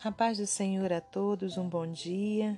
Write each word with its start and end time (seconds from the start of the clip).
A 0.00 0.12
paz 0.12 0.38
do 0.38 0.46
Senhor 0.46 0.92
a 0.92 1.00
todos, 1.00 1.58
um 1.58 1.68
bom 1.68 1.84
dia. 1.84 2.56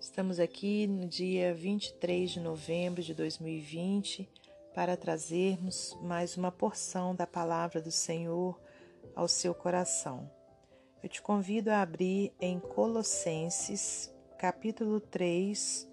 Estamos 0.00 0.38
aqui 0.38 0.86
no 0.86 1.04
dia 1.04 1.52
23 1.52 2.30
de 2.30 2.38
novembro 2.38 3.02
de 3.02 3.12
2020 3.12 4.30
para 4.72 4.96
trazermos 4.96 5.98
mais 6.00 6.36
uma 6.36 6.52
porção 6.52 7.12
da 7.12 7.26
palavra 7.26 7.82
do 7.82 7.90
Senhor 7.90 8.56
ao 9.16 9.26
seu 9.26 9.52
coração. 9.52 10.30
Eu 11.02 11.08
te 11.08 11.20
convido 11.20 11.72
a 11.72 11.82
abrir 11.82 12.32
em 12.40 12.60
Colossenses, 12.60 14.14
capítulo 14.38 15.00
3. 15.00 15.88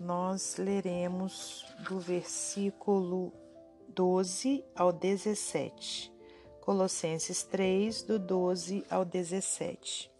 Nós 0.00 0.56
leremos 0.58 1.64
do 1.88 2.00
versículo 2.00 3.32
12 3.94 4.64
ao 4.74 4.92
17. 4.92 6.17
Colossenses 6.68 7.44
3, 7.44 8.02
do 8.02 8.18
12 8.18 8.84
ao 8.90 9.02
17. 9.02 10.10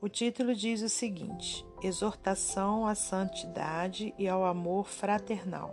O 0.00 0.08
título 0.08 0.52
diz 0.52 0.82
o 0.82 0.88
seguinte: 0.88 1.64
Exortação 1.80 2.88
à 2.88 2.96
santidade 2.96 4.12
e 4.18 4.26
ao 4.26 4.44
amor 4.44 4.88
fraternal. 4.88 5.72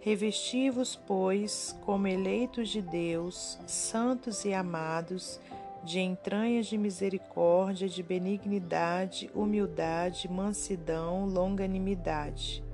Revesti-vos, 0.00 0.96
pois, 0.96 1.76
como 1.84 2.06
eleitos 2.06 2.70
de 2.70 2.80
Deus, 2.80 3.58
santos 3.66 4.46
e 4.46 4.54
amados, 4.54 5.38
de 5.82 6.00
entranhas 6.00 6.64
de 6.64 6.78
misericórdia, 6.78 7.90
de 7.90 8.02
benignidade, 8.02 9.30
humildade, 9.34 10.30
mansidão, 10.30 11.26
longanimidade, 11.26 12.64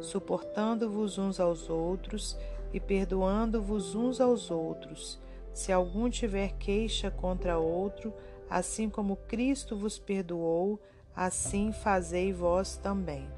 suportando-vos 0.00 1.18
uns 1.18 1.38
aos 1.38 1.70
outros 1.70 2.36
e 2.72 2.80
perdoando-vos 2.80 3.94
uns 3.94 4.20
aos 4.20 4.50
outros, 4.50 5.18
se 5.52 5.72
algum 5.72 6.08
tiver 6.08 6.52
queixa 6.58 7.10
contra 7.10 7.58
outro, 7.58 8.12
Assim 8.50 8.88
como 8.88 9.16
Cristo 9.16 9.76
vos 9.76 9.98
perdoou, 9.98 10.80
assim 11.14 11.70
fazei 11.70 12.32
vós 12.32 12.76
também. 12.76 13.28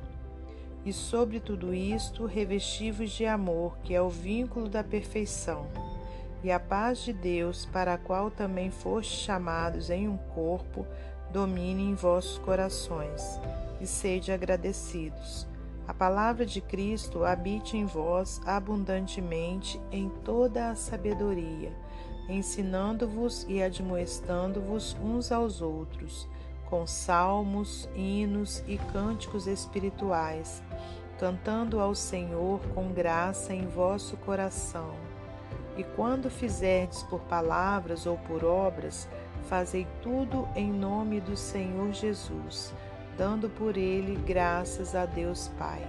E 0.84 0.92
sobre 0.92 1.40
tudo 1.40 1.74
isto, 1.74 2.26
revesti-vos 2.26 3.10
de 3.10 3.26
amor, 3.26 3.76
que 3.78 3.94
é 3.94 4.00
o 4.00 4.08
vínculo 4.08 4.68
da 4.68 4.84
perfeição, 4.84 5.66
e 6.44 6.50
a 6.50 6.60
paz 6.60 7.00
de 7.00 7.12
Deus, 7.12 7.66
para 7.66 7.94
a 7.94 7.98
qual 7.98 8.30
também 8.30 8.70
fostes 8.70 9.18
chamados 9.20 9.90
em 9.90 10.08
um 10.08 10.16
corpo, 10.16 10.86
domine 11.32 11.82
em 11.82 11.94
vossos 11.94 12.38
corações, 12.38 13.40
e 13.80 13.86
sede 13.86 14.32
agradecidos. 14.32 15.46
A 15.90 15.92
palavra 15.92 16.46
de 16.46 16.60
Cristo 16.60 17.24
habite 17.24 17.76
em 17.76 17.84
vós 17.84 18.40
abundantemente 18.46 19.80
em 19.90 20.08
toda 20.08 20.70
a 20.70 20.76
sabedoria 20.76 21.72
ensinando-vos 22.30 23.44
e 23.48 23.60
admoestando-vos 23.60 24.96
uns 25.02 25.32
aos 25.32 25.60
outros, 25.60 26.28
com 26.66 26.86
salmos, 26.86 27.88
hinos 27.94 28.62
e 28.68 28.78
cânticos 28.78 29.48
espirituais, 29.48 30.62
cantando 31.18 31.80
ao 31.80 31.92
Senhor 31.92 32.60
com 32.72 32.92
graça 32.92 33.52
em 33.52 33.66
vosso 33.66 34.16
coração. 34.18 34.94
E 35.76 35.82
quando 35.82 36.30
fizerdes 36.30 37.02
por 37.02 37.20
palavras 37.22 38.06
ou 38.06 38.16
por 38.16 38.44
obras, 38.44 39.08
fazei 39.48 39.86
tudo 40.02 40.48
em 40.54 40.70
nome 40.70 41.20
do 41.20 41.36
Senhor 41.36 41.92
Jesus, 41.92 42.72
dando 43.16 43.48
por 43.48 43.76
ele 43.76 44.16
graças 44.26 44.94
a 44.94 45.06
Deus 45.06 45.48
Pai. 45.58 45.86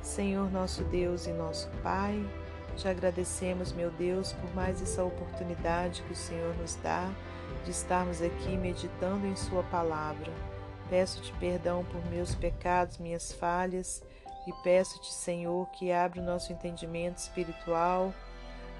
Senhor 0.00 0.50
nosso 0.50 0.84
Deus 0.84 1.26
e 1.26 1.32
nosso 1.32 1.68
Pai, 1.82 2.18
te 2.76 2.86
agradecemos, 2.86 3.72
meu 3.72 3.90
Deus, 3.90 4.32
por 4.32 4.54
mais 4.54 4.80
essa 4.80 5.02
oportunidade 5.02 6.02
que 6.02 6.12
o 6.12 6.16
Senhor 6.16 6.54
nos 6.56 6.76
dá 6.76 7.10
de 7.64 7.70
estarmos 7.70 8.22
aqui 8.22 8.56
meditando 8.56 9.26
em 9.26 9.34
Sua 9.34 9.62
palavra. 9.64 10.32
Peço-te 10.88 11.32
perdão 11.34 11.84
por 11.84 12.04
meus 12.06 12.34
pecados, 12.34 12.98
minhas 12.98 13.32
falhas, 13.32 14.02
e 14.46 14.52
peço-te, 14.62 15.12
Senhor, 15.12 15.68
que 15.70 15.92
abra 15.92 16.20
o 16.20 16.24
nosso 16.24 16.52
entendimento 16.52 17.18
espiritual, 17.18 18.14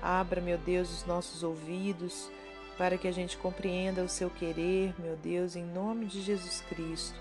abra, 0.00 0.40
meu 0.40 0.56
Deus, 0.56 0.90
os 0.90 1.04
nossos 1.04 1.42
ouvidos, 1.42 2.30
para 2.78 2.96
que 2.96 3.08
a 3.08 3.12
gente 3.12 3.36
compreenda 3.36 4.02
o 4.02 4.08
seu 4.08 4.30
querer, 4.30 4.94
meu 4.98 5.16
Deus, 5.16 5.56
em 5.56 5.64
nome 5.64 6.06
de 6.06 6.22
Jesus 6.22 6.62
Cristo. 6.68 7.18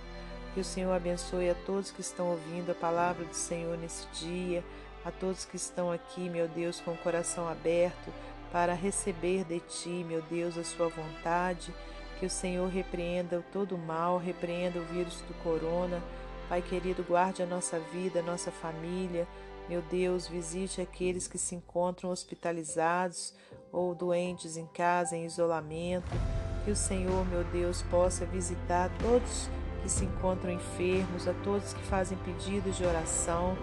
Que 0.53 0.61
o 0.61 0.63
Senhor 0.63 0.93
abençoe 0.93 1.49
a 1.49 1.55
todos 1.55 1.91
que 1.91 2.01
estão 2.01 2.29
ouvindo 2.29 2.71
a 2.71 2.75
palavra 2.75 3.25
do 3.25 3.35
Senhor 3.35 3.77
nesse 3.77 4.07
dia 4.13 4.63
a 5.07 5.11
todos 5.11 5.45
que 5.45 5.55
estão 5.55 5.89
aqui, 5.89 6.29
meu 6.29 6.49
Deus, 6.49 6.81
com 6.81 6.91
o 6.91 6.97
coração 6.97 7.47
aberto 7.47 8.11
para 8.51 8.73
receber 8.73 9.45
de 9.45 9.61
Ti, 9.61 10.03
meu 10.05 10.21
Deus, 10.23 10.57
a 10.57 10.65
Sua 10.65 10.89
vontade. 10.89 11.73
Que 12.19 12.25
o 12.25 12.29
Senhor 12.29 12.67
repreenda 12.67 13.41
todo 13.53 13.75
o 13.75 13.77
mal, 13.77 14.17
repreenda 14.17 14.79
o 14.79 14.85
vírus 14.85 15.21
do 15.21 15.33
corona. 15.35 16.03
Pai 16.49 16.61
querido, 16.61 17.03
guarde 17.03 17.41
a 17.41 17.45
nossa 17.45 17.79
vida, 17.79 18.19
a 18.19 18.23
nossa 18.23 18.51
família. 18.51 19.25
Meu 19.69 19.81
Deus, 19.83 20.27
visite 20.27 20.81
aqueles 20.81 21.25
que 21.25 21.37
se 21.37 21.55
encontram 21.55 22.09
hospitalizados 22.09 23.33
ou 23.71 23.93
doentes 23.93 24.57
em 24.57 24.65
casa, 24.67 25.15
em 25.15 25.25
isolamento. 25.25 26.11
Que 26.65 26.71
o 26.71 26.75
Senhor, 26.75 27.25
meu 27.27 27.43
Deus, 27.45 27.81
possa 27.83 28.25
visitar 28.25 28.89
todos 28.99 29.49
que 29.81 29.89
se 29.89 30.05
encontram 30.05 30.51
enfermos, 30.51 31.27
a 31.27 31.33
todos 31.43 31.73
que 31.73 31.83
fazem 31.83 32.17
pedidos 32.19 32.75
de 32.75 32.85
oração. 32.85 33.57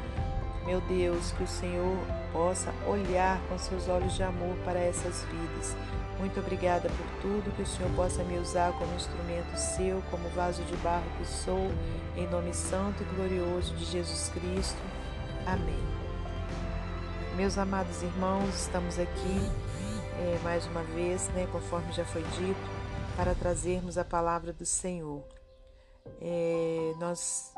Meu 0.65 0.81
Deus, 0.83 1.33
que 1.33 1.43
o 1.43 1.47
Senhor 1.47 1.99
possa 2.33 2.73
olhar 2.87 3.39
com 3.49 3.59
seus 3.59 3.89
olhos 3.89 4.15
de 4.15 4.23
amor 4.23 4.57
para 4.65 4.79
essas 4.79 5.23
vidas. 5.25 5.77
Muito 6.19 6.41
obrigada 6.41 6.89
por 6.89 7.21
tudo, 7.21 7.55
que 7.55 7.63
o 7.63 7.67
Senhor 7.67 7.91
possa 7.95 8.23
me 8.25 8.39
usar 8.39 8.73
como 8.73 8.95
instrumento 8.95 9.55
seu, 9.57 10.03
como 10.11 10.29
vaso 10.31 10.63
de 10.63 10.77
barro 10.77 11.05
que 11.19 11.27
sou, 11.27 11.71
em 12.17 12.27
nome 12.29 12.55
santo 12.55 13.03
e 13.03 13.15
glorioso 13.15 13.75
de 13.75 13.85
Jesus 13.85 14.31
Cristo. 14.33 14.81
Amém. 15.45 15.83
Meus 17.37 17.59
amados 17.59 18.03
irmãos, 18.03 18.55
estamos 18.55 18.99
aqui 18.99 19.51
é, 20.19 20.39
mais 20.43 20.67
uma 20.67 20.83
vez, 20.83 21.29
né, 21.31 21.47
conforme 21.51 21.93
já 21.93 22.05
foi 22.05 22.23
dito, 22.23 22.61
para 23.17 23.35
trazermos 23.35 23.99
a 23.99 24.05
palavra 24.05 24.53
do 24.53 24.65
Senhor. 24.65 25.25
É, 26.21 26.93
nós 26.99 27.53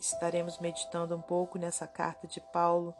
estaremos 0.00 0.58
meditando 0.58 1.14
um 1.14 1.20
pouco 1.20 1.58
nessa 1.58 1.86
carta 1.86 2.26
de 2.26 2.40
Paulo 2.52 2.94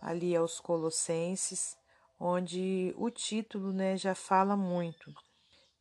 ali 0.00 0.36
aos 0.36 0.60
Colossenses, 0.60 1.76
onde 2.18 2.94
o 2.96 3.10
título 3.10 3.72
né, 3.72 3.96
já 3.96 4.14
fala 4.14 4.56
muito, 4.56 5.12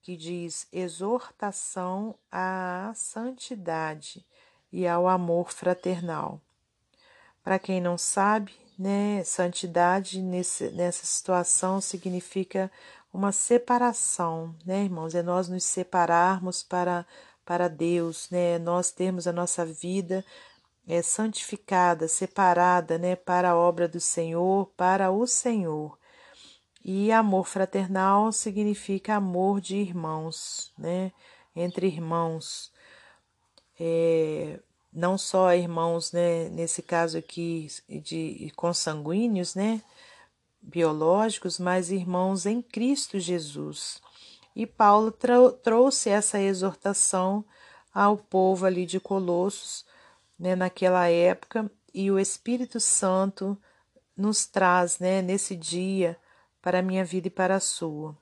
que 0.01 0.17
diz 0.17 0.67
exortação 0.71 2.17
à 2.31 2.91
santidade 2.95 4.25
e 4.71 4.87
ao 4.87 5.07
amor 5.07 5.51
fraternal. 5.51 6.41
Para 7.43 7.59
quem 7.59 7.79
não 7.79 7.97
sabe, 7.97 8.64
né, 8.77 9.23
santidade 9.23 10.21
nesse, 10.21 10.69
nessa 10.71 11.05
situação 11.05 11.79
significa 11.81 12.71
uma 13.13 13.31
separação, 13.31 14.55
né, 14.65 14.83
irmãos? 14.83 15.15
É 15.15 15.23
nós 15.23 15.47
nos 15.47 15.63
separarmos 15.63 16.63
para, 16.63 17.05
para 17.45 17.67
Deus, 17.67 18.29
né? 18.29 18.59
Nós 18.59 18.91
termos 18.91 19.27
a 19.27 19.31
nossa 19.31 19.65
vida 19.65 20.23
é, 20.87 21.01
santificada, 21.01 22.07
separada 22.07 22.97
né, 22.97 23.15
para 23.15 23.51
a 23.51 23.55
obra 23.55 23.87
do 23.87 23.99
Senhor, 23.99 24.67
para 24.77 25.11
o 25.11 25.25
Senhor. 25.25 25.97
E 26.83 27.11
amor 27.11 27.45
fraternal 27.45 28.31
significa 28.31 29.15
amor 29.15 29.59
de 29.59 29.77
irmãos, 29.77 30.71
né? 30.77 31.11
Entre 31.55 31.87
irmãos. 31.87 32.71
É, 33.79 34.59
não 34.95 35.17
só 35.17 35.53
irmãos, 35.53 36.13
né? 36.13 36.49
Nesse 36.49 36.81
caso 36.81 37.17
aqui, 37.17 37.67
de 37.89 38.51
consanguíneos, 38.55 39.53
né? 39.53 39.81
Biológicos, 40.61 41.59
mas 41.59 41.91
irmãos 41.91 42.45
em 42.45 42.61
Cristo 42.61 43.19
Jesus. 43.19 44.01
E 44.55 44.65
Paulo 44.65 45.11
trouxe 45.61 46.09
essa 46.09 46.39
exortação 46.39 47.43
ao 47.93 48.17
povo 48.17 48.65
ali 48.65 48.85
de 48.85 48.99
Colossos 48.99 49.85
né, 50.39 50.55
naquela 50.55 51.07
época 51.07 51.69
e 51.93 52.11
o 52.11 52.19
Espírito 52.19 52.79
Santo 52.79 53.57
nos 54.15 54.45
traz 54.45 54.99
né, 54.99 55.21
nesse 55.21 55.55
dia 55.55 56.17
para 56.61 56.79
a 56.79 56.81
minha 56.81 57.03
vida 57.05 57.27
e 57.27 57.31
para 57.31 57.55
a 57.55 57.59
sua. 57.59 58.17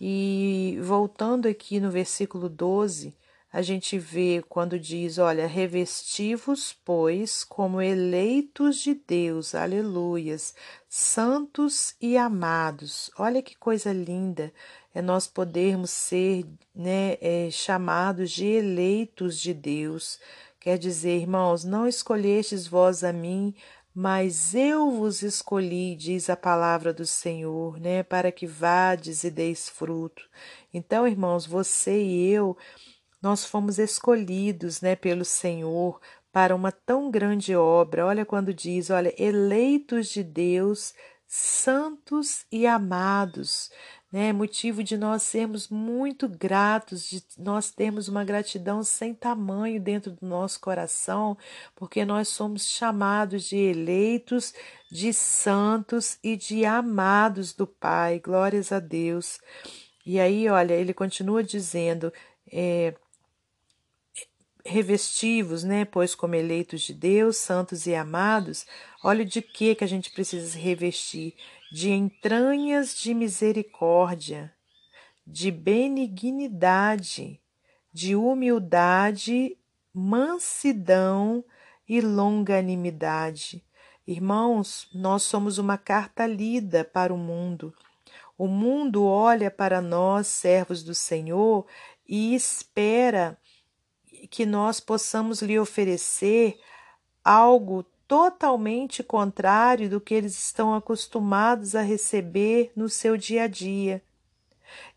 E 0.00 0.78
voltando 0.82 1.46
aqui 1.48 1.80
no 1.80 1.90
versículo 1.90 2.48
12, 2.48 3.16
a 3.52 3.62
gente 3.62 3.98
vê 3.98 4.42
quando 4.48 4.78
diz: 4.78 5.18
Olha, 5.18 5.46
revestivos, 5.46 6.76
pois, 6.84 7.44
como 7.44 7.80
eleitos 7.80 8.78
de 8.78 8.94
Deus, 8.94 9.54
aleluias, 9.54 10.54
santos 10.88 11.94
e 12.00 12.16
amados. 12.16 13.10
Olha 13.18 13.42
que 13.42 13.56
coisa 13.56 13.92
linda 13.92 14.52
é 14.94 15.02
nós 15.02 15.26
podermos 15.26 15.90
ser 15.90 16.44
né, 16.74 17.16
é, 17.20 17.50
chamados 17.50 18.30
de 18.30 18.46
eleitos 18.46 19.38
de 19.38 19.54
Deus, 19.54 20.18
Quer 20.60 20.76
dizer, 20.76 21.20
irmãos, 21.20 21.64
não 21.64 21.86
escolhestes 21.86 22.66
vós 22.66 23.04
a 23.04 23.12
mim, 23.12 23.54
mas 23.94 24.54
eu 24.54 24.90
vos 24.90 25.22
escolhi, 25.22 25.94
diz 25.94 26.28
a 26.28 26.36
palavra 26.36 26.92
do 26.92 27.06
Senhor, 27.06 27.78
né, 27.80 28.02
para 28.02 28.32
que 28.32 28.46
vades 28.46 29.22
e 29.22 29.30
deis 29.30 29.68
fruto. 29.68 30.28
Então, 30.74 31.06
irmãos, 31.06 31.46
você 31.46 32.02
e 32.02 32.28
eu, 32.30 32.56
nós 33.20 33.44
fomos 33.44 33.78
escolhidos, 33.78 34.80
né, 34.80 34.96
pelo 34.96 35.24
Senhor 35.24 36.00
para 36.32 36.54
uma 36.54 36.70
tão 36.70 37.10
grande 37.10 37.56
obra. 37.56 38.06
Olha 38.06 38.24
quando 38.24 38.52
diz, 38.54 38.90
olha, 38.90 39.14
eleitos 39.20 40.08
de 40.08 40.22
Deus, 40.22 40.94
santos 41.26 42.44
e 42.52 42.66
amados 42.66 43.70
né? 44.10 44.32
Motivo 44.32 44.82
de 44.82 44.96
nós 44.96 45.22
sermos 45.22 45.68
muito 45.68 46.28
gratos, 46.28 47.08
de 47.08 47.22
nós 47.36 47.70
termos 47.70 48.08
uma 48.08 48.24
gratidão 48.24 48.82
sem 48.82 49.14
tamanho 49.14 49.80
dentro 49.80 50.12
do 50.12 50.26
nosso 50.26 50.60
coração, 50.60 51.36
porque 51.76 52.04
nós 52.04 52.28
somos 52.28 52.66
chamados 52.66 53.44
de 53.44 53.56
eleitos, 53.56 54.54
de 54.90 55.12
santos 55.12 56.18
e 56.22 56.36
de 56.36 56.64
amados 56.64 57.52
do 57.52 57.66
Pai. 57.66 58.18
Glórias 58.18 58.72
a 58.72 58.80
Deus. 58.80 59.40
E 60.06 60.18
aí, 60.18 60.48
olha, 60.48 60.74
ele 60.74 60.94
continua 60.94 61.42
dizendo. 61.44 62.12
É, 62.50 62.94
revestivos, 64.68 65.64
né, 65.64 65.84
pois 65.84 66.14
como 66.14 66.34
eleitos 66.34 66.82
de 66.82 66.94
Deus, 66.94 67.36
santos 67.36 67.86
e 67.86 67.94
amados, 67.94 68.66
olha 69.02 69.24
de 69.24 69.42
que 69.42 69.74
que 69.74 69.84
a 69.84 69.88
gente 69.88 70.10
precisa 70.10 70.46
se 70.46 70.58
revestir 70.58 71.34
de 71.72 71.90
entranhas 71.90 72.96
de 72.96 73.14
misericórdia, 73.14 74.52
de 75.26 75.50
benignidade, 75.50 77.40
de 77.92 78.14
humildade, 78.14 79.56
mansidão 79.92 81.44
e 81.88 82.00
longanimidade. 82.00 83.64
Irmãos, 84.06 84.88
nós 84.94 85.22
somos 85.22 85.58
uma 85.58 85.76
carta 85.76 86.26
lida 86.26 86.84
para 86.84 87.12
o 87.12 87.18
mundo. 87.18 87.74
O 88.38 88.46
mundo 88.46 89.04
olha 89.04 89.50
para 89.50 89.80
nós, 89.80 90.26
servos 90.28 90.82
do 90.82 90.94
Senhor, 90.94 91.66
e 92.08 92.34
espera 92.34 93.38
que 94.26 94.44
nós 94.44 94.80
possamos 94.80 95.42
lhe 95.42 95.58
oferecer 95.58 96.58
algo 97.24 97.84
totalmente 98.08 99.02
contrário 99.02 99.90
do 99.90 100.00
que 100.00 100.14
eles 100.14 100.38
estão 100.38 100.74
acostumados 100.74 101.74
a 101.74 101.82
receber 101.82 102.72
no 102.74 102.88
seu 102.88 103.16
dia 103.16 103.44
a 103.44 103.46
dia. 103.46 104.02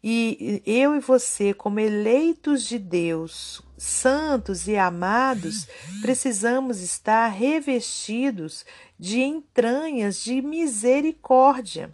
E 0.04 0.62
eu 0.66 0.96
e 0.96 1.00
você, 1.00 1.54
como 1.54 1.80
eleitos 1.80 2.64
de 2.64 2.80
Deus, 2.80 3.62
santos 3.78 4.68
e 4.68 4.76
amados, 4.76 5.68
precisamos 6.02 6.82
estar 6.82 7.28
revestidos 7.28 8.66
de 8.98 9.22
entranhas 9.22 10.24
de 10.24 10.42
misericórdia. 10.42 11.92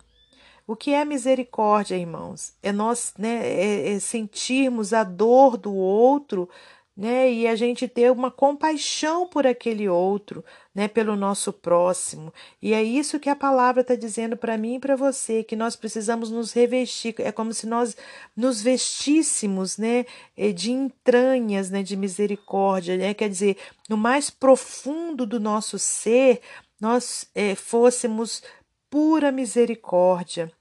O 0.65 0.75
que 0.75 0.93
é 0.93 1.05
misericórdia, 1.05 1.95
irmãos? 1.95 2.53
É 2.61 2.71
nós 2.71 3.13
né, 3.17 3.39
é, 3.47 3.93
é 3.93 3.99
sentirmos 3.99 4.91
a 4.91 5.03
dor 5.03 5.55
do 5.57 5.73
outro 5.73 6.49
né? 6.97 7.31
E 7.31 7.47
a 7.47 7.55
gente 7.55 7.87
ter 7.87 8.11
uma 8.11 8.31
compaixão 8.31 9.27
por 9.27 9.45
aquele 9.45 9.87
outro, 9.87 10.43
né? 10.73 10.87
Pelo 10.87 11.15
nosso 11.15 11.53
próximo. 11.53 12.33
E 12.59 12.73
é 12.73 12.81
isso 12.81 13.19
que 13.19 13.29
a 13.29 13.35
palavra 13.35 13.81
está 13.81 13.93
dizendo 13.93 14.35
para 14.35 14.57
mim 14.57 14.75
e 14.75 14.79
para 14.79 14.95
você, 14.95 15.43
que 15.43 15.55
nós 15.55 15.75
precisamos 15.75 16.31
nos 16.31 16.53
revestir. 16.53 17.13
É 17.19 17.31
como 17.31 17.53
se 17.53 17.67
nós 17.67 17.95
nos 18.35 18.63
vestíssemos, 18.63 19.77
né? 19.77 20.07
Eh, 20.35 20.51
de 20.51 20.71
entranhas, 20.71 21.69
né? 21.69 21.83
De 21.83 21.95
misericórdia, 21.95 22.97
né? 22.97 23.13
Quer 23.13 23.29
dizer, 23.29 23.57
no 23.87 23.95
mais 23.95 24.31
profundo 24.31 25.27
do 25.27 25.39
nosso 25.39 25.77
ser, 25.77 26.41
nós 26.81 27.29
é, 27.35 27.53
fôssemos 27.53 28.41
pura 28.89 29.31
misericórdia. 29.31 30.51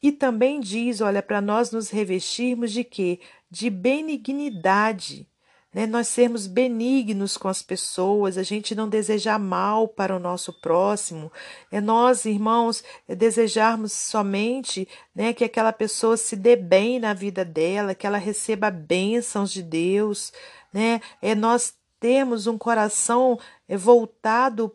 E 0.00 0.12
também 0.12 0.60
diz, 0.60 1.00
olha, 1.00 1.22
para 1.22 1.40
nós 1.40 1.72
nos 1.72 1.90
revestirmos 1.90 2.70
de 2.70 2.84
quê? 2.84 3.20
De 3.50 3.70
benignidade 3.70 5.26
né? 5.74 5.86
Nós 5.86 6.06
sermos 6.06 6.46
benignos 6.46 7.36
com 7.36 7.48
as 7.48 7.60
pessoas, 7.60 8.38
a 8.38 8.44
gente 8.44 8.74
não 8.74 8.88
desejar 8.88 9.38
mal 9.38 9.88
para 9.88 10.14
o 10.14 10.20
nosso 10.20 10.52
próximo, 10.52 11.32
é 11.70 11.80
nós, 11.80 12.24
irmãos, 12.24 12.84
é 13.08 13.14
desejarmos 13.16 13.92
somente 13.92 14.88
né, 15.14 15.32
que 15.32 15.44
aquela 15.44 15.72
pessoa 15.72 16.16
se 16.16 16.36
dê 16.36 16.54
bem 16.54 17.00
na 17.00 17.12
vida 17.12 17.44
dela, 17.44 17.94
que 17.94 18.06
ela 18.06 18.18
receba 18.18 18.70
bênçãos 18.70 19.50
de 19.50 19.62
Deus, 19.62 20.32
né? 20.72 21.00
É 21.20 21.34
nós 21.34 21.74
termos 21.98 22.46
um 22.46 22.56
coração 22.56 23.38
é, 23.66 23.76
voltado 23.76 24.70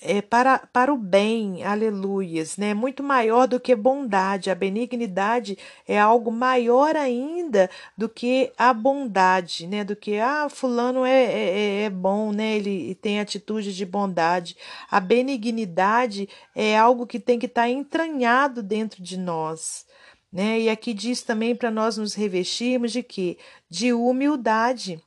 é, 0.00 0.20
para, 0.20 0.58
para 0.58 0.92
o 0.92 0.98
bem, 0.98 1.64
aleluias, 1.64 2.56
né? 2.56 2.74
Muito 2.74 3.02
maior 3.02 3.46
do 3.46 3.58
que 3.58 3.74
bondade. 3.74 4.50
A 4.50 4.54
benignidade 4.54 5.56
é 5.86 5.98
algo 5.98 6.30
maior 6.30 6.96
ainda 6.96 7.70
do 7.96 8.08
que 8.08 8.52
a 8.58 8.72
bondade, 8.72 9.66
né? 9.66 9.84
Do 9.84 9.96
que, 9.96 10.18
ah, 10.18 10.48
fulano 10.50 11.04
é, 11.04 11.24
é, 11.24 11.58
é, 11.58 11.82
é 11.84 11.90
bom, 11.90 12.32
né? 12.32 12.56
Ele 12.56 12.94
tem 12.96 13.20
atitude 13.20 13.74
de 13.74 13.86
bondade. 13.86 14.56
A 14.90 15.00
benignidade 15.00 16.28
é 16.54 16.76
algo 16.76 17.06
que 17.06 17.18
tem 17.18 17.38
que 17.38 17.46
estar 17.46 17.68
entranhado 17.68 18.62
dentro 18.62 19.02
de 19.02 19.16
nós. 19.16 19.86
Né? 20.32 20.62
E 20.62 20.68
aqui 20.68 20.92
diz 20.92 21.22
também 21.22 21.54
para 21.54 21.70
nós 21.70 21.96
nos 21.96 22.14
revestirmos 22.14 22.90
de 22.90 23.04
quê? 23.04 23.38
De 23.70 23.92
humildade 23.92 25.00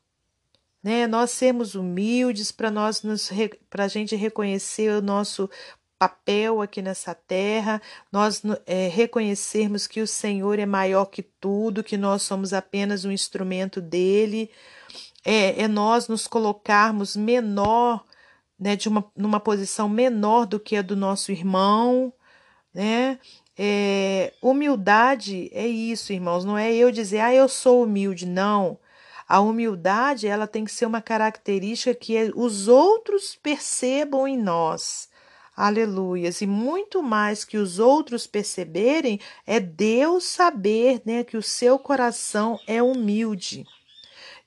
né? 0.88 1.06
Nós 1.06 1.32
sermos 1.32 1.76
humildes 1.76 2.50
para 2.50 2.72
nós 2.72 3.04
para 3.70 3.84
a 3.84 3.88
gente 3.90 4.16
reconhecer 4.16 4.90
o 4.92 5.02
nosso 5.02 5.50
papel 6.00 6.62
aqui 6.62 6.82
nessa 6.82 7.14
terra, 7.14 7.82
nós 8.10 8.42
é, 8.66 8.88
reconhecermos 8.88 9.86
que 9.86 10.00
o 10.00 10.08
Senhor 10.08 10.58
é 10.60 10.66
maior 10.66 11.08
que 11.08 11.22
tudo, 11.22 11.84
que 11.84 11.98
nós 11.98 12.22
somos 12.22 12.54
apenas 12.54 13.04
um 13.04 13.12
instrumento 13.12 13.82
dele, 13.82 14.50
é, 15.26 15.64
é 15.64 15.68
nós 15.68 16.08
nos 16.08 16.26
colocarmos 16.26 17.18
menor, 17.18 18.06
né, 18.58 18.78
de 18.78 18.88
uma, 18.88 19.04
numa 19.14 19.42
posição 19.42 19.90
menor 19.90 20.46
do 20.46 20.58
que 20.58 20.78
a 20.78 20.82
do 20.82 20.96
nosso 20.96 21.34
irmão, 21.34 22.14
né? 22.74 23.20
É, 23.58 24.34
humildade 24.42 25.50
é 25.52 25.68
isso, 25.68 26.14
irmãos, 26.14 26.46
não 26.46 26.58
é 26.58 26.74
eu 26.74 26.92
dizer, 26.92 27.20
ah, 27.20 27.34
eu 27.34 27.50
sou 27.50 27.84
humilde, 27.84 28.26
não. 28.26 28.80
A 29.28 29.42
humildade, 29.42 30.28
ela 30.28 30.48
tem 30.48 30.64
que 30.64 30.72
ser 30.72 30.86
uma 30.86 31.02
característica 31.02 31.94
que 31.94 32.32
os 32.36 32.68
outros 32.68 33.36
percebam 33.36 34.28
em 34.28 34.38
nós. 34.38 35.10
Aleluias. 35.56 36.42
E 36.42 36.48
muito 36.48 37.02
mais 37.02 37.44
que 37.44 37.58
os 37.58 37.80
outros 37.80 38.28
perceberem 38.28 39.20
é 39.46 39.60
Deus 39.60 40.26
saber 40.26 41.02
né, 41.04 41.24
que 41.24 41.36
o 41.36 41.42
seu 41.42 41.80
coração 41.80 42.60
é 42.68 42.82
humilde. 42.82 43.66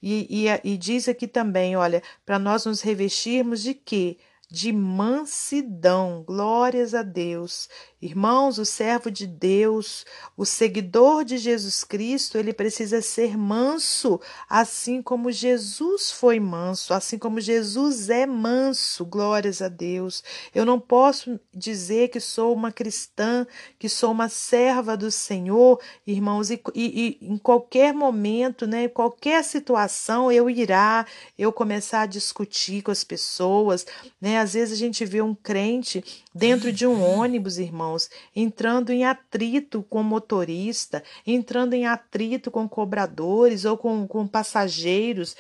E, 0.01 0.47
e, 0.47 0.73
e 0.73 0.79
diz 0.79 1.09
aqui 1.09 1.27
também, 1.27 1.77
olha, 1.77 2.03
para 2.25 2.39
nós 2.39 2.65
nos 2.65 2.81
revestirmos 2.81 3.63
de 3.63 3.75
quê? 3.75 4.19
De 4.49 4.73
mansidão. 4.73 6.23
Glórias 6.25 6.95
a 6.95 7.03
Deus. 7.03 7.69
Irmãos, 8.03 8.57
o 8.57 8.65
servo 8.65 9.11
de 9.11 9.27
Deus, 9.27 10.07
o 10.35 10.47
seguidor 10.47 11.23
de 11.23 11.37
Jesus 11.37 11.85
Cristo, 11.85 12.39
ele 12.39 12.51
precisa 12.51 13.03
ser 13.03 13.37
manso, 13.37 14.19
assim 14.49 15.03
como 15.03 15.31
Jesus 15.31 16.11
foi 16.11 16.41
manso, 16.41 16.95
assim 16.95 17.19
como 17.19 17.43
Jesus 17.43 18.09
é 18.09 18.25
manso. 18.25 19.05
Glórias 19.05 19.61
a 19.61 19.69
Deus. 19.69 20.25
Eu 20.55 20.65
não 20.65 20.81
posso 20.81 21.39
dizer 21.53 22.09
que 22.09 22.21
sou 22.21 22.55
uma 22.55 22.73
cristã, 22.73 23.47
que 23.79 23.87
sou 23.87 24.13
uma 24.13 24.31
serva 24.31 24.97
do 24.97 25.11
Senhor, 25.11 25.79
irmãos, 26.07 26.49
e, 26.51 26.59
e, 26.75 27.19
e 27.21 27.27
em 27.27 27.37
qualquer 27.37 27.93
momento, 27.93 28.67
né, 28.67 28.85
em 28.85 28.89
qualquer 28.89 29.45
situação, 29.45 30.33
eu 30.33 30.49
irá, 30.49 31.05
eu 31.39 31.53
começar 31.53 32.03
a 32.03 32.07
discutir 32.07 32.81
com 32.81 32.91
as 32.91 33.05
pessoas, 33.05 33.85
né? 34.19 34.39
Às 34.39 34.55
vezes 34.55 34.73
a 34.73 34.79
gente 34.79 35.05
vê 35.05 35.21
um 35.21 35.35
crente 35.35 36.03
dentro 36.35 36.73
de 36.73 36.87
um 36.87 37.03
ônibus, 37.03 37.59
irmão 37.59 37.90
irmãos, 37.91 38.11
entrando 38.35 38.91
em 38.91 39.05
atrito 39.05 39.83
com 39.83 40.03
motorista, 40.03 41.03
entrando 41.27 41.75
em 41.75 41.87
atrito 41.87 42.51
com 42.51 42.69
cobradores 42.69 43.65
ou 43.65 43.77
com, 43.77 44.07
com 44.07 44.27
passageiros. 44.27 45.37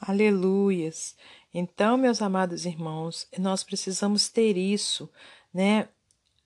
Aleluias. 0.00 1.16
Então, 1.54 1.96
meus 1.96 2.20
amados 2.20 2.66
irmãos, 2.66 3.26
nós 3.38 3.62
precisamos 3.62 4.28
ter 4.28 4.56
isso, 4.56 5.08
né? 5.54 5.88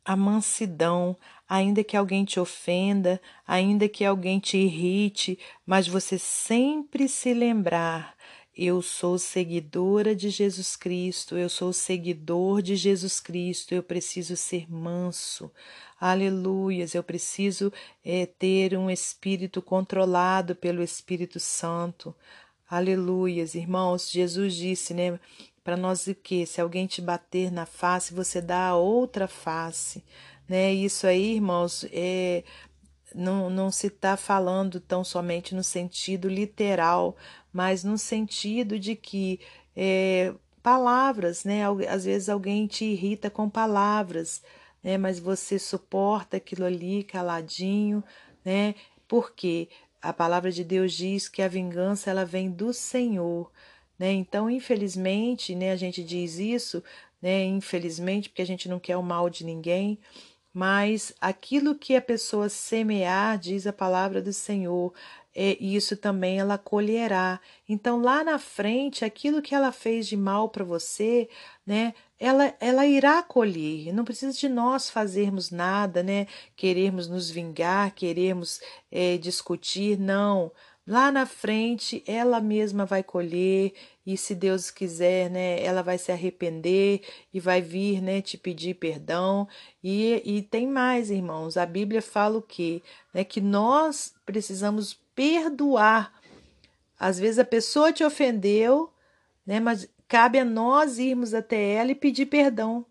A 0.04 0.16
mansidão, 0.16 1.16
ainda 1.48 1.84
que 1.84 1.96
alguém 1.96 2.24
te 2.24 2.40
ofenda, 2.40 3.20
ainda 3.46 3.88
que 3.88 4.04
alguém 4.04 4.38
te 4.38 4.56
irrite, 4.56 5.38
mas 5.66 5.86
você 5.86 6.18
sempre 6.18 7.08
se 7.08 7.34
lembrar 7.34 8.14
eu 8.62 8.82
sou 8.82 9.18
seguidora 9.18 10.14
de 10.14 10.28
Jesus 10.28 10.76
Cristo, 10.76 11.34
eu 11.34 11.48
sou 11.48 11.72
seguidor 11.72 12.60
de 12.60 12.76
Jesus 12.76 13.18
Cristo, 13.18 13.74
eu 13.74 13.82
preciso 13.82 14.36
ser 14.36 14.70
manso. 14.70 15.50
Aleluias, 15.98 16.94
eu 16.94 17.02
preciso 17.02 17.72
é, 18.04 18.26
ter 18.26 18.76
um 18.76 18.90
espírito 18.90 19.62
controlado 19.62 20.54
pelo 20.54 20.82
Espírito 20.82 21.40
Santo. 21.40 22.14
Aleluias, 22.68 23.54
irmãos. 23.54 24.10
Jesus 24.10 24.54
disse, 24.54 24.92
né? 24.92 25.18
para 25.64 25.76
nós 25.76 26.06
o 26.06 26.14
que? 26.14 26.44
Se 26.44 26.60
alguém 26.60 26.86
te 26.86 27.00
bater 27.00 27.50
na 27.50 27.64
face, 27.64 28.12
você 28.12 28.42
dá 28.42 28.68
a 28.68 28.76
outra 28.76 29.26
face, 29.26 30.04
né? 30.48 30.72
Isso 30.72 31.06
aí, 31.06 31.34
irmãos, 31.34 31.86
é, 31.92 32.44
não, 33.14 33.50
não 33.50 33.70
se 33.70 33.88
está 33.88 34.16
falando 34.16 34.80
tão 34.80 35.02
somente 35.04 35.54
no 35.54 35.62
sentido 35.62 36.28
literal, 36.28 37.16
mas 37.52 37.84
no 37.84 37.98
sentido 37.98 38.78
de 38.78 38.94
que 38.96 39.40
é, 39.76 40.34
palavras, 40.62 41.44
né? 41.44 41.62
Às 41.88 42.04
vezes 42.04 42.28
alguém 42.28 42.66
te 42.66 42.84
irrita 42.84 43.30
com 43.30 43.48
palavras, 43.48 44.42
né? 44.82 44.98
Mas 44.98 45.18
você 45.18 45.58
suporta 45.58 46.36
aquilo 46.36 46.64
ali 46.64 47.04
caladinho, 47.04 48.02
né? 48.44 48.74
Porque 49.08 49.68
a 50.00 50.12
palavra 50.12 50.50
de 50.50 50.64
Deus 50.64 50.92
diz 50.92 51.28
que 51.28 51.42
a 51.42 51.48
vingança 51.48 52.10
ela 52.10 52.24
vem 52.24 52.50
do 52.50 52.72
Senhor, 52.72 53.50
né? 53.98 54.12
Então, 54.12 54.48
infelizmente, 54.48 55.54
né, 55.54 55.72
a 55.72 55.76
gente 55.76 56.02
diz 56.02 56.38
isso, 56.38 56.82
né, 57.20 57.44
infelizmente, 57.44 58.28
porque 58.28 58.42
a 58.42 58.46
gente 58.46 58.68
não 58.68 58.78
quer 58.78 58.96
o 58.96 59.02
mal 59.02 59.28
de 59.28 59.44
ninguém, 59.44 59.98
mas 60.52 61.12
aquilo 61.20 61.74
que 61.74 61.94
a 61.94 62.02
pessoa 62.02 62.48
semear, 62.48 63.38
diz 63.38 63.66
a 63.66 63.72
palavra 63.72 64.20
do 64.20 64.32
Senhor, 64.32 64.92
é, 65.34 65.56
isso 65.60 65.96
também 65.96 66.38
ela 66.40 66.58
colherá. 66.58 67.40
Então, 67.68 68.00
lá 68.00 68.24
na 68.24 68.38
frente, 68.38 69.04
aquilo 69.04 69.40
que 69.40 69.54
ela 69.54 69.70
fez 69.70 70.08
de 70.08 70.16
mal 70.16 70.48
para 70.48 70.64
você, 70.64 71.28
né, 71.64 71.94
ela, 72.18 72.54
ela 72.60 72.84
irá 72.86 73.22
colher. 73.22 73.92
Não 73.92 74.04
precisa 74.04 74.36
de 74.36 74.48
nós 74.48 74.90
fazermos 74.90 75.50
nada, 75.50 76.02
né, 76.02 76.26
querermos 76.56 77.08
nos 77.08 77.30
vingar, 77.30 77.94
querermos 77.94 78.60
é, 78.90 79.16
discutir, 79.18 79.98
não. 79.98 80.50
Lá 80.90 81.12
na 81.12 81.24
frente, 81.24 82.02
ela 82.04 82.40
mesma 82.40 82.84
vai 82.84 83.00
colher 83.00 83.74
e 84.04 84.16
se 84.16 84.34
Deus 84.34 84.72
quiser, 84.72 85.30
né, 85.30 85.62
ela 85.62 85.82
vai 85.82 85.96
se 85.96 86.10
arrepender 86.10 87.02
e 87.32 87.38
vai 87.38 87.62
vir, 87.62 88.02
né, 88.02 88.20
te 88.20 88.36
pedir 88.36 88.74
perdão. 88.74 89.46
E, 89.84 90.20
e 90.24 90.42
tem 90.42 90.66
mais, 90.66 91.08
irmãos, 91.08 91.56
a 91.56 91.64
Bíblia 91.64 92.02
fala 92.02 92.38
o 92.38 92.42
quê? 92.42 92.82
Né, 93.14 93.22
que 93.22 93.40
nós 93.40 94.12
precisamos 94.26 94.98
perdoar. 95.14 96.12
Às 96.98 97.20
vezes 97.20 97.38
a 97.38 97.44
pessoa 97.44 97.92
te 97.92 98.02
ofendeu, 98.02 98.92
né, 99.46 99.60
mas 99.60 99.88
cabe 100.08 100.40
a 100.40 100.44
nós 100.44 100.98
irmos 100.98 101.34
até 101.34 101.74
ela 101.74 101.92
e 101.92 101.94
pedir 101.94 102.26
perdão. 102.26 102.84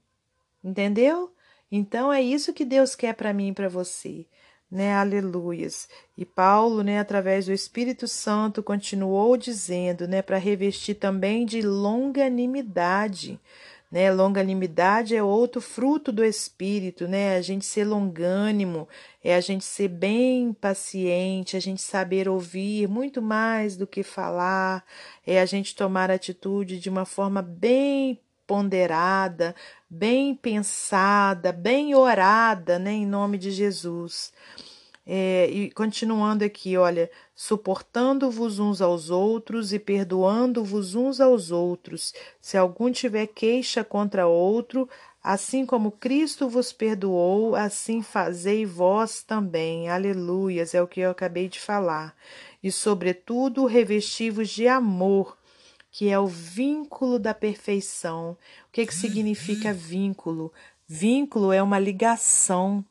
Entendeu? 0.63 1.33
Então 1.69 2.13
é 2.13 2.21
isso 2.21 2.53
que 2.53 2.63
Deus 2.63 2.95
quer 2.95 3.13
para 3.13 3.33
mim 3.33 3.49
e 3.49 3.53
para 3.53 3.67
você 3.67 4.25
né? 4.71 4.93
Aleluias. 4.93 5.89
E 6.17 6.25
Paulo, 6.25 6.83
né, 6.83 6.99
através 6.99 7.45
do 7.47 7.53
Espírito 7.53 8.07
Santo, 8.07 8.61
continuou 8.61 9.35
dizendo, 9.37 10.07
né, 10.07 10.21
para 10.21 10.37
revestir 10.37 10.95
também 10.95 11.45
de 11.45 11.61
longanimidade, 11.61 13.39
né? 13.91 14.11
Longanimidade 14.11 15.15
é 15.15 15.23
outro 15.23 15.59
fruto 15.59 16.11
do 16.11 16.23
espírito, 16.23 17.07
né? 17.07 17.35
A 17.35 17.41
gente 17.41 17.65
ser 17.65 17.85
longânimo, 17.85 18.87
é 19.23 19.33
a 19.33 19.41
gente 19.41 19.65
ser 19.65 19.87
bem 19.87 20.53
paciente, 20.53 21.57
a 21.57 21.59
gente 21.59 21.81
saber 21.81 22.29
ouvir 22.29 22.87
muito 22.87 23.21
mais 23.21 23.75
do 23.75 23.87
que 23.87 24.03
falar, 24.03 24.85
é 25.25 25.41
a 25.41 25.45
gente 25.45 25.75
tomar 25.75 26.11
atitude 26.11 26.79
de 26.79 26.89
uma 26.89 27.05
forma 27.05 27.41
bem 27.41 28.19
ponderada, 28.45 29.55
bem 29.89 30.35
pensada, 30.35 31.51
bem 31.51 31.95
orada, 31.95 32.77
né, 32.77 32.91
em 32.91 33.05
nome 33.05 33.37
de 33.37 33.51
Jesus. 33.51 34.31
É, 35.11 35.49
e 35.49 35.71
continuando 35.71 36.43
aqui, 36.45 36.77
olha, 36.77 37.09
suportando-vos 37.33 38.59
uns 38.59 38.79
aos 38.79 39.09
outros 39.09 39.73
e 39.73 39.79
perdoando-vos 39.79 40.93
uns 40.93 41.19
aos 41.19 41.49
outros, 41.49 42.13
se 42.39 42.55
algum 42.55 42.91
tiver 42.91 43.25
queixa 43.25 43.83
contra 43.83 44.27
outro, 44.27 44.87
assim 45.23 45.65
como 45.65 45.91
Cristo 45.91 46.47
vos 46.47 46.71
perdoou, 46.71 47.55
assim 47.55 48.03
fazei 48.03 48.67
vós 48.67 49.23
também. 49.23 49.89
Aleluias, 49.89 50.75
é 50.75 50.81
o 50.81 50.87
que 50.87 50.99
eu 50.99 51.09
acabei 51.09 51.49
de 51.49 51.59
falar. 51.59 52.15
E, 52.61 52.71
sobretudo, 52.71 53.65
revestivos 53.65 54.49
de 54.49 54.67
amor 54.67 55.38
que 55.91 56.09
é 56.09 56.19
o 56.19 56.27
vínculo 56.27 57.17
da 57.19 57.33
perfeição. 57.33 58.31
O 58.67 58.71
que, 58.71 58.85
que 58.85 58.93
significa 58.93 59.73
vínculo? 59.73 60.51
Vínculo 60.87 61.51
é 61.51 61.61
uma 61.61 61.79
ligação, 61.79 62.83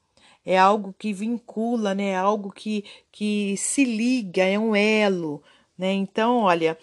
é 0.44 0.58
algo 0.58 0.94
que 0.98 1.12
vincula, 1.12 1.94
né? 1.94 2.10
É 2.10 2.16
algo 2.16 2.50
que, 2.50 2.84
que 3.10 3.56
se 3.56 3.84
liga, 3.84 4.44
é 4.44 4.58
um 4.58 4.74
elo, 4.74 5.42
né? 5.76 5.92
Então, 5.92 6.38
olha, 6.38 6.78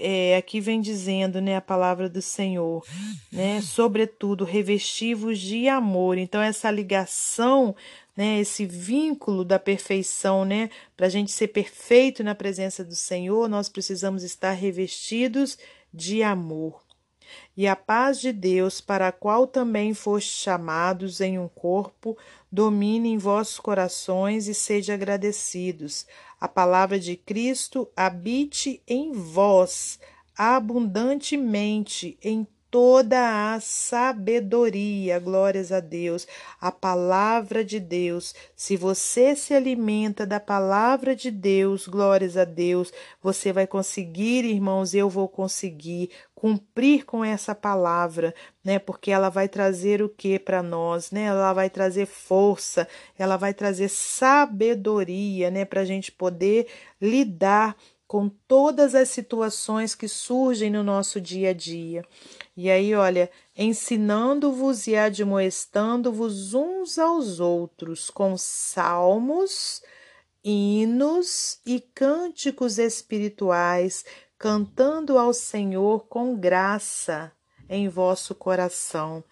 é, 0.00 0.36
aqui 0.36 0.60
vem 0.60 0.80
dizendo, 0.80 1.40
né, 1.40 1.56
a 1.56 1.60
palavra 1.60 2.08
do 2.08 2.22
Senhor, 2.22 2.84
né? 3.32 3.60
Sobretudo, 3.60 4.44
revestivos 4.44 5.40
de 5.40 5.68
amor. 5.68 6.16
Então, 6.16 6.40
essa 6.40 6.70
ligação 6.70 7.74
né, 8.16 8.40
esse 8.40 8.64
vínculo 8.64 9.44
da 9.44 9.58
perfeição, 9.58 10.44
né? 10.44 10.70
Para 10.96 11.06
a 11.06 11.10
gente 11.10 11.32
ser 11.32 11.48
perfeito 11.48 12.22
na 12.22 12.34
presença 12.34 12.84
do 12.84 12.94
Senhor, 12.94 13.48
nós 13.48 13.68
precisamos 13.68 14.22
estar 14.22 14.52
revestidos 14.52 15.58
de 15.92 16.22
amor. 16.22 16.84
E 17.56 17.66
a 17.66 17.74
paz 17.74 18.20
de 18.20 18.32
Deus, 18.32 18.80
para 18.80 19.08
a 19.08 19.12
qual 19.12 19.46
também 19.46 19.94
fostes 19.94 20.34
chamados 20.34 21.20
em 21.20 21.38
um 21.38 21.48
corpo, 21.48 22.16
domine 22.50 23.10
em 23.10 23.18
vossos 23.18 23.58
corações 23.58 24.46
e 24.46 24.54
sede 24.54 24.92
agradecidos. 24.92 26.06
A 26.40 26.48
palavra 26.48 26.98
de 26.98 27.16
Cristo 27.16 27.88
habite 27.96 28.82
em 28.86 29.12
vós 29.12 29.98
abundantemente 30.36 32.18
em 32.22 32.46
toda 32.74 33.54
a 33.54 33.60
sabedoria, 33.60 35.20
glórias 35.20 35.70
a 35.70 35.78
Deus, 35.78 36.26
a 36.60 36.72
palavra 36.72 37.64
de 37.64 37.78
Deus. 37.78 38.34
Se 38.56 38.76
você 38.76 39.36
se 39.36 39.54
alimenta 39.54 40.26
da 40.26 40.40
palavra 40.40 41.14
de 41.14 41.30
Deus, 41.30 41.86
glórias 41.86 42.36
a 42.36 42.44
Deus, 42.44 42.92
você 43.22 43.52
vai 43.52 43.64
conseguir, 43.64 44.44
irmãos, 44.44 44.92
eu 44.92 45.08
vou 45.08 45.28
conseguir 45.28 46.10
cumprir 46.34 47.06
com 47.06 47.24
essa 47.24 47.54
palavra, 47.54 48.34
né? 48.64 48.80
Porque 48.80 49.12
ela 49.12 49.28
vai 49.28 49.48
trazer 49.48 50.02
o 50.02 50.08
que 50.08 50.36
para 50.36 50.60
nós, 50.60 51.12
né? 51.12 51.22
Ela 51.22 51.52
vai 51.52 51.70
trazer 51.70 52.06
força, 52.06 52.88
ela 53.16 53.36
vai 53.36 53.54
trazer 53.54 53.88
sabedoria, 53.88 55.48
né? 55.48 55.64
Para 55.64 55.82
a 55.82 55.84
gente 55.84 56.10
poder 56.10 56.66
lidar 57.00 57.76
com 58.06 58.28
todas 58.28 58.94
as 58.94 59.08
situações 59.08 59.94
que 59.94 60.06
surgem 60.06 60.70
no 60.70 60.82
nosso 60.82 61.20
dia 61.20 61.50
a 61.50 61.52
dia. 61.52 62.04
E 62.56 62.70
aí, 62.70 62.94
olha, 62.94 63.30
ensinando-vos 63.56 64.86
e 64.86 64.96
admoestando-vos 64.96 66.54
uns 66.54 66.98
aos 66.98 67.40
outros 67.40 68.10
com 68.10 68.36
salmos, 68.36 69.82
hinos 70.44 71.58
e 71.64 71.80
cânticos 71.80 72.78
espirituais, 72.78 74.04
cantando 74.38 75.18
ao 75.18 75.32
Senhor 75.32 76.06
com 76.06 76.36
graça 76.36 77.32
em 77.68 77.88
vosso 77.88 78.34
coração. 78.34 79.24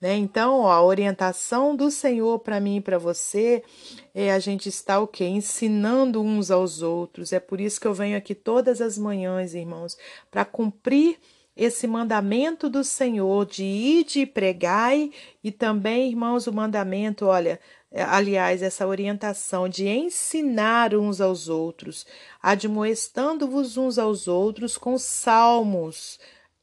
Né? 0.00 0.16
Então, 0.16 0.60
ó, 0.60 0.70
a 0.70 0.82
orientação 0.82 1.76
do 1.76 1.90
Senhor 1.90 2.38
para 2.38 2.58
mim 2.58 2.76
e 2.76 2.80
para 2.80 2.98
você 2.98 3.62
é 4.14 4.32
a 4.32 4.38
gente 4.38 4.68
estar 4.68 4.98
o 5.00 5.06
quê? 5.06 5.26
Ensinando 5.26 6.22
uns 6.22 6.50
aos 6.50 6.80
outros. 6.80 7.32
É 7.32 7.40
por 7.40 7.60
isso 7.60 7.80
que 7.80 7.86
eu 7.86 7.92
venho 7.92 8.16
aqui 8.16 8.34
todas 8.34 8.80
as 8.80 8.96
manhãs, 8.96 9.54
irmãos, 9.54 9.98
para 10.30 10.44
cumprir 10.44 11.18
esse 11.54 11.86
mandamento 11.86 12.70
do 12.70 12.82
Senhor 12.82 13.44
de 13.44 13.64
ir 13.64 14.06
e 14.16 14.24
pregai 14.24 15.10
e 15.44 15.52
também, 15.52 16.08
irmãos, 16.08 16.46
o 16.46 16.52
mandamento, 16.52 17.26
olha, 17.26 17.60
é, 17.92 18.02
aliás, 18.02 18.62
essa 18.62 18.86
orientação 18.86 19.68
de 19.68 19.86
ensinar 19.86 20.94
uns 20.94 21.20
aos 21.20 21.48
outros, 21.48 22.06
admoestando-vos 22.40 23.76
uns 23.76 23.98
aos 23.98 24.28
outros 24.28 24.78
com 24.78 24.96
salmos, 24.96 26.18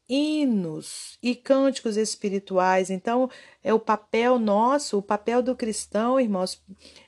hinos 0.08 1.18
e 1.22 1.34
cânticos 1.34 1.96
espirituais. 1.96 2.88
Então, 2.88 3.28
é 3.62 3.74
o 3.74 3.78
papel 3.78 4.38
nosso, 4.38 4.98
o 4.98 5.02
papel 5.02 5.42
do 5.42 5.54
cristão, 5.54 6.18
irmãos, 6.18 6.62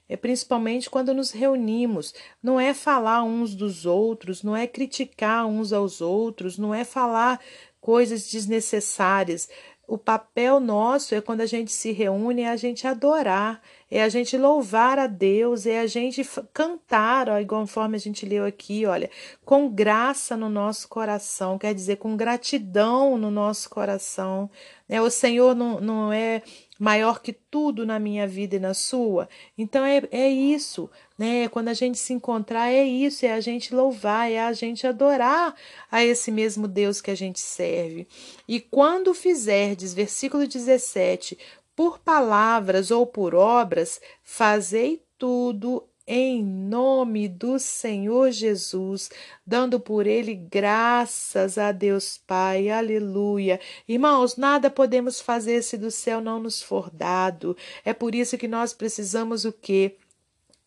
é 0.09 0.17
principalmente 0.17 0.91
quando 0.91 1.15
nos 1.15 1.31
reunimos. 1.31 2.13
Não 2.43 2.61
é 2.61 2.75
falar 2.75 3.23
uns 3.23 3.55
dos 3.55 3.87
outros, 3.87 4.43
não 4.43 4.55
é 4.55 4.67
criticar 4.67 5.47
uns 5.47 5.73
aos 5.73 6.01
outros, 6.01 6.59
não 6.59 6.75
é 6.75 6.85
falar 6.85 7.41
coisas 7.81 8.31
desnecessárias. 8.31 9.49
O 9.91 9.99
papel 9.99 10.61
nosso 10.61 11.17
é 11.17 11.21
quando 11.21 11.41
a 11.41 11.47
gente 11.47 11.73
se 11.73 11.91
reúne, 11.91 12.43
é 12.43 12.51
a 12.51 12.55
gente 12.55 12.87
adorar, 12.87 13.61
é 13.91 14.05
a 14.05 14.09
gente 14.09 14.39
louvar 14.39 15.01
a 15.01 15.09
Deus, 15.09 15.67
é 15.67 15.81
a 15.81 15.87
gente 15.89 16.23
cantar, 16.53 17.29
ó, 17.29 17.45
conforme 17.45 17.97
a 17.97 17.99
gente 17.99 18.25
leu 18.25 18.45
aqui, 18.45 18.87
olha, 18.87 19.11
com 19.45 19.69
graça 19.69 20.37
no 20.37 20.49
nosso 20.49 20.89
coração, 20.89 21.59
quer 21.59 21.75
dizer, 21.75 21.97
com 21.97 22.17
gratidão 22.17 23.19
no 23.19 23.33
nosso 23.33 23.69
coração. 23.69 24.49
Né? 24.89 25.03
O 25.03 25.11
Senhor 25.11 25.57
não, 25.57 25.81
não 25.81 26.13
é 26.13 26.41
maior 26.81 27.21
que 27.21 27.31
tudo 27.31 27.85
na 27.85 27.99
minha 27.99 28.27
vida 28.27 28.57
e 28.57 28.59
na 28.59 28.73
sua. 28.73 29.29
Então 29.59 29.85
é, 29.85 30.03
é 30.11 30.31
isso, 30.31 30.89
né? 31.19 31.47
Quando 31.49 31.69
a 31.69 31.75
gente 31.75 31.99
se 31.99 32.15
encontrar, 32.15 32.73
é 32.73 32.83
isso, 32.83 33.27
é 33.27 33.35
a 33.35 33.41
gente 33.41 33.75
louvar, 33.75 34.33
é 34.33 34.41
a 34.41 34.55
gente 34.55 34.87
adorar 34.87 35.55
a 35.93 36.03
esse 36.03 36.31
mesmo 36.31 36.67
Deus 36.67 37.03
que 37.03 37.11
a 37.11 37.15
gente 37.15 37.39
serve. 37.39 38.09
E 38.49 38.59
quando 38.59 39.13
fizerdes, 39.13 39.93
versículo 39.93 40.47
17, 40.47 41.37
por 41.77 41.99
palavras 41.99 42.91
ou 42.91 43.07
por 43.07 43.35
obras, 43.35 44.01
fazei 44.23 45.03
tudo 45.19 45.85
em 46.13 46.43
nome 46.43 47.29
do 47.29 47.57
Senhor 47.61 48.33
Jesus, 48.33 49.11
dando 49.47 49.79
por 49.79 50.09
ele 50.09 50.35
graças 50.35 51.57
a 51.57 51.71
Deus 51.71 52.19
Pai. 52.27 52.69
Aleluia. 52.69 53.61
Irmãos, 53.87 54.37
nada 54.37 54.69
podemos 54.69 55.21
fazer 55.21 55.63
se 55.63 55.79
do 55.79 55.89
céu 55.89 56.21
não 56.21 56.43
nos 56.43 56.61
for 56.61 56.91
dado. 56.91 57.57
É 57.85 57.95
por 57.95 58.13
isso 58.13 58.37
que 58.37 58.49
nós 58.49 58.73
precisamos 58.73 59.45
o 59.45 59.53
quê? 59.53 59.99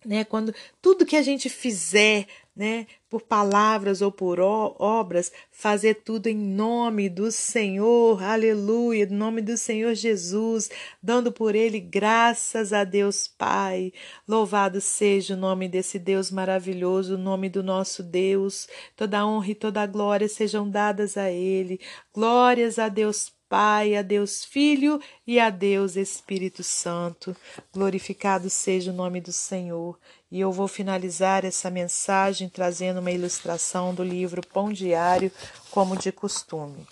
Né, 0.05 0.24
quando 0.24 0.53
tudo 0.81 1.05
que 1.05 1.15
a 1.15 1.22
gente 1.22 1.50
fizer 1.50 2.27
né, 2.55 2.86
por 3.10 3.22
palavras 3.22 4.01
ou 4.01 4.12
por 4.12 4.39
obras, 4.39 5.31
fazer 5.51 5.95
tudo 6.03 6.27
em 6.27 6.36
nome 6.36 7.10
do 7.10 7.31
Senhor, 7.31 8.22
aleluia, 8.22 9.05
em 9.05 9.13
nome 9.13 9.41
do 9.41 9.57
Senhor 9.57 9.93
Jesus, 9.95 10.69
dando 11.01 11.31
por 11.31 11.55
ele 11.55 11.79
graças 11.79 12.72
a 12.72 12.83
Deus 12.83 13.27
Pai. 13.27 13.91
Louvado 14.27 14.79
seja 14.79 15.33
o 15.33 15.38
nome 15.38 15.67
desse 15.67 15.98
Deus 15.98 16.29
maravilhoso, 16.29 17.15
o 17.15 17.19
nome 17.19 17.50
do 17.50 17.63
nosso 17.63 18.03
Deus. 18.03 18.67
Toda 18.95 19.25
honra 19.25 19.51
e 19.51 19.55
toda 19.55 19.86
glória 19.88 20.29
sejam 20.29 20.69
dadas 20.69 21.17
a 21.17 21.31
ele. 21.31 21.79
Glórias 22.13 22.77
a 22.77 22.88
Deus 22.88 23.29
Pai, 23.29 23.42
a 23.53 24.01
Deus 24.01 24.43
Filho 24.43 25.00
e 25.27 25.39
a 25.39 25.50
Deus 25.50 25.95
Espírito 25.95 26.63
Santo. 26.63 27.36
Glorificado 27.72 28.50
seja 28.50 28.91
o 28.91 28.95
nome 28.95 29.22
do 29.22 29.31
Senhor. 29.31 30.00
E 30.31 30.39
eu 30.39 30.51
vou 30.51 30.67
finalizar 30.67 31.45
essa 31.45 31.69
mensagem 31.69 32.50
trazendo 32.50 33.00
uma 33.00 33.12
ilustração 33.12 33.93
do 33.93 34.03
livro 34.03 34.41
Pão 34.45 34.74
Diário, 34.74 35.31
como 35.69 35.95
de 35.95 36.12
costume. 36.12 36.88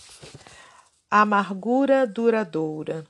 Amargura 1.09 2.05
duradoura. 2.05 3.05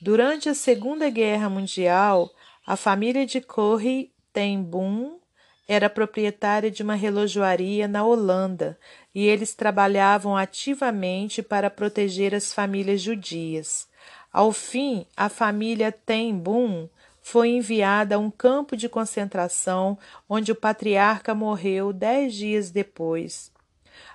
Durante 0.00 0.48
a 0.48 0.54
Segunda 0.54 1.10
Guerra 1.10 1.48
Mundial, 1.50 2.30
a 2.66 2.76
família 2.76 3.26
de 3.26 3.40
Corrie 3.40 4.10
ten 4.32 4.62
Boom 4.62 5.18
era 5.66 5.88
proprietária 5.88 6.70
de 6.70 6.82
uma 6.82 6.94
relojoaria 6.94 7.88
na 7.88 8.04
Holanda 8.04 8.78
e 9.14 9.26
eles 9.26 9.54
trabalhavam 9.54 10.36
ativamente 10.36 11.42
para 11.42 11.70
proteger 11.70 12.34
as 12.34 12.52
famílias 12.52 13.00
judias. 13.00 13.88
Ao 14.32 14.52
fim, 14.52 15.06
a 15.16 15.28
família 15.28 15.90
Ten 15.92 16.36
Boom 16.36 16.88
foi 17.22 17.48
enviada 17.48 18.16
a 18.16 18.18
um 18.18 18.30
campo 18.30 18.76
de 18.76 18.88
concentração 18.88 19.96
onde 20.28 20.52
o 20.52 20.56
patriarca 20.56 21.34
morreu 21.34 21.92
dez 21.92 22.34
dias 22.34 22.70
depois. 22.70 23.50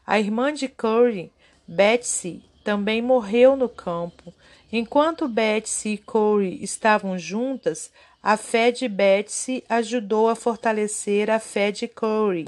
A 0.06 0.20
irmã 0.20 0.54
de 0.54 0.68
Curry, 0.68 1.32
Betsy, 1.68 2.44
também 2.64 3.02
morreu 3.02 3.56
no 3.56 3.68
campo. 3.68 4.34
Enquanto 4.72 5.28
Betsy 5.28 5.94
e 5.94 5.98
Corey 5.98 6.64
estavam 6.64 7.18
juntas, 7.18 7.92
a 8.22 8.36
fé 8.36 8.72
de 8.72 8.88
Betsy 8.88 9.64
ajudou 9.70 10.28
a 10.30 10.36
fortalecer 10.36 11.30
a 11.30 11.40
fé 11.40 11.72
de 11.72 11.88
Corey. 11.88 12.48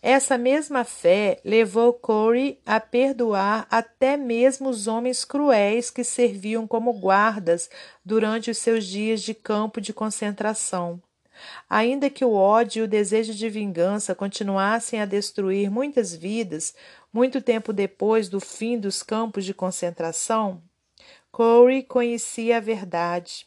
Essa 0.00 0.38
mesma 0.38 0.84
fé 0.84 1.40
levou 1.44 1.92
Corey 1.92 2.60
a 2.64 2.78
perdoar 2.78 3.66
até 3.68 4.16
mesmo 4.16 4.68
os 4.68 4.86
homens 4.86 5.24
cruéis 5.24 5.90
que 5.90 6.04
serviam 6.04 6.66
como 6.66 6.92
guardas 6.92 7.68
durante 8.04 8.50
os 8.50 8.58
seus 8.58 8.86
dias 8.86 9.22
de 9.22 9.34
campo 9.34 9.80
de 9.80 9.92
concentração. 9.92 11.02
Ainda 11.68 12.08
que 12.08 12.24
o 12.24 12.32
ódio 12.32 12.80
e 12.80 12.84
o 12.84 12.88
desejo 12.88 13.34
de 13.34 13.48
vingança 13.48 14.14
continuassem 14.14 15.00
a 15.00 15.04
destruir 15.04 15.70
muitas 15.70 16.14
vidas, 16.14 16.74
muito 17.12 17.42
tempo 17.42 17.72
depois 17.72 18.28
do 18.28 18.38
fim 18.38 18.78
dos 18.78 19.02
campos 19.02 19.44
de 19.44 19.52
concentração, 19.52 20.62
Corey 21.32 21.82
conhecia 21.82 22.58
a 22.58 22.60
verdade. 22.60 23.46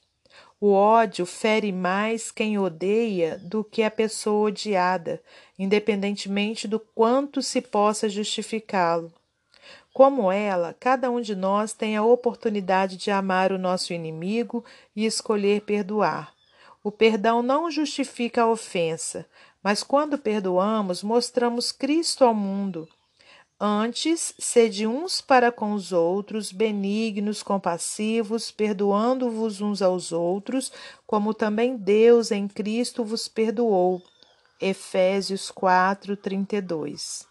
O 0.62 0.72
ódio 0.74 1.26
fere 1.26 1.72
mais 1.72 2.32
quem 2.32 2.58
odeia 2.60 3.38
do 3.38 3.64
que 3.64 3.82
a 3.82 3.90
pessoa 3.90 4.50
odiada, 4.50 5.22
independentemente 5.58 6.68
do 6.68 6.82
quanto 6.82 7.42
se 7.42 7.62
possa 7.62 8.10
justificá-lo. 8.10 9.14
Como 9.94 10.30
ela, 10.30 10.76
cada 10.78 11.10
um 11.10 11.22
de 11.22 11.34
nós 11.34 11.72
tem 11.72 11.96
a 11.96 12.04
oportunidade 12.04 12.98
de 12.98 13.10
amar 13.10 13.54
o 13.54 13.58
nosso 13.58 13.94
inimigo 13.94 14.66
e 14.94 15.06
escolher 15.06 15.62
perdoar. 15.62 16.34
O 16.84 16.92
perdão 16.92 17.42
não 17.42 17.72
justifica 17.72 18.42
a 18.42 18.50
ofensa, 18.50 19.26
mas 19.64 19.82
quando 19.82 20.18
perdoamos, 20.18 21.04
mostramos 21.04 21.72
Cristo 21.72 22.26
ao 22.26 22.34
mundo. 22.34 22.86
Antes, 23.62 24.34
sede 24.40 24.88
uns 24.88 25.20
para 25.20 25.52
com 25.52 25.74
os 25.74 25.92
outros, 25.92 26.50
benignos, 26.50 27.44
compassivos, 27.44 28.52
perdoando-vos 28.52 29.60
uns 29.60 29.82
aos 29.82 30.14
outros, 30.14 30.72
como 31.06 31.34
também 31.34 31.76
Deus 31.76 32.32
em 32.32 32.48
Cristo 32.48 33.04
vos 33.04 33.28
perdoou. 33.28 34.02
Efésios 34.62 35.52
4, 35.52 36.16
32. 36.16 37.28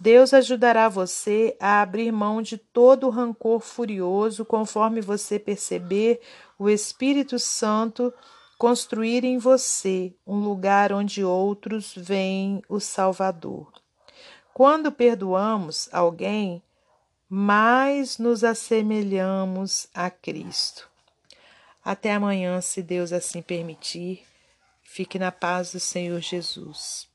Deus 0.00 0.32
ajudará 0.32 0.88
você 0.88 1.54
a 1.60 1.82
abrir 1.82 2.10
mão 2.10 2.40
de 2.40 2.56
todo 2.56 3.06
o 3.06 3.10
rancor 3.10 3.60
furioso, 3.60 4.46
conforme 4.46 5.02
você 5.02 5.38
perceber 5.38 6.20
o 6.58 6.70
Espírito 6.70 7.38
Santo 7.38 8.12
construir 8.58 9.24
em 9.24 9.36
você 9.36 10.14
um 10.26 10.38
lugar 10.38 10.90
onde 10.90 11.22
outros 11.22 11.92
veem 11.94 12.62
o 12.66 12.80
Salvador. 12.80 13.85
Quando 14.56 14.90
perdoamos 14.90 15.86
alguém, 15.92 16.62
mais 17.28 18.16
nos 18.16 18.42
assemelhamos 18.42 19.86
a 19.92 20.08
Cristo. 20.08 20.88
Até 21.84 22.14
amanhã, 22.14 22.58
se 22.62 22.82
Deus 22.82 23.12
assim 23.12 23.42
permitir. 23.42 24.24
Fique 24.82 25.18
na 25.18 25.30
paz 25.30 25.72
do 25.72 25.78
Senhor 25.78 26.18
Jesus. 26.20 27.06